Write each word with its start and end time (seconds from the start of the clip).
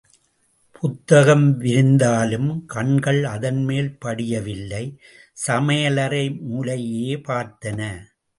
புத்தகம் 0.71 1.59
விரிந்தாலும், 1.59 2.65
கண்கள் 2.65 3.23
அதன் 3.23 3.63
மேல் 3.63 3.97
படியவில்லை, 4.05 4.97
சமையலறை 5.47 6.25
மூலையையே 6.49 7.15
பார்த்தன. 7.27 7.81